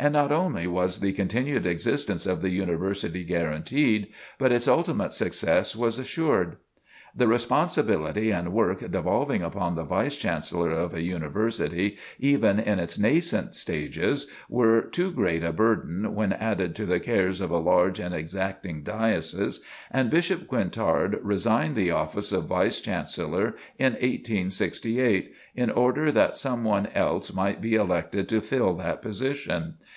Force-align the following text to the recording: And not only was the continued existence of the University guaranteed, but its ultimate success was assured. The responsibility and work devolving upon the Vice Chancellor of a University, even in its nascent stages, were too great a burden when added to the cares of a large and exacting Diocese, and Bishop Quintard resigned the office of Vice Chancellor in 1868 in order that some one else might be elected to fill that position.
And 0.00 0.14
not 0.14 0.32
only 0.32 0.66
was 0.66 1.00
the 1.00 1.12
continued 1.12 1.66
existence 1.66 2.24
of 2.24 2.40
the 2.40 2.48
University 2.48 3.22
guaranteed, 3.22 4.06
but 4.38 4.50
its 4.50 4.66
ultimate 4.66 5.12
success 5.12 5.76
was 5.76 5.98
assured. 5.98 6.56
The 7.14 7.28
responsibility 7.28 8.30
and 8.30 8.54
work 8.54 8.78
devolving 8.90 9.42
upon 9.42 9.74
the 9.74 9.82
Vice 9.84 10.16
Chancellor 10.16 10.70
of 10.70 10.94
a 10.94 11.02
University, 11.02 11.98
even 12.18 12.58
in 12.58 12.78
its 12.78 12.98
nascent 12.98 13.56
stages, 13.56 14.26
were 14.48 14.80
too 14.80 15.10
great 15.12 15.44
a 15.44 15.52
burden 15.52 16.14
when 16.14 16.32
added 16.32 16.74
to 16.76 16.86
the 16.86 17.00
cares 17.00 17.42
of 17.42 17.50
a 17.50 17.58
large 17.58 17.98
and 17.98 18.14
exacting 18.14 18.82
Diocese, 18.82 19.60
and 19.90 20.08
Bishop 20.08 20.46
Quintard 20.46 21.18
resigned 21.22 21.76
the 21.76 21.90
office 21.90 22.32
of 22.32 22.44
Vice 22.46 22.80
Chancellor 22.80 23.54
in 23.76 23.92
1868 23.94 25.32
in 25.56 25.68
order 25.68 26.10
that 26.10 26.36
some 26.38 26.64
one 26.64 26.86
else 26.94 27.34
might 27.34 27.60
be 27.60 27.74
elected 27.74 28.30
to 28.30 28.40
fill 28.40 28.72
that 28.74 29.02
position. 29.02 29.74